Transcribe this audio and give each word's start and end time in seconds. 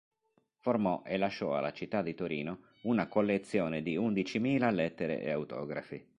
Formò 0.57 1.03
e 1.05 1.15
lasciò 1.17 1.55
alla 1.55 1.73
città 1.73 2.01
di 2.01 2.15
Torino 2.15 2.69
una 2.85 3.05
collezione 3.07 3.83
di 3.83 3.97
undicimila 3.97 4.71
lettere 4.71 5.21
e 5.21 5.29
autografi. 5.29 6.03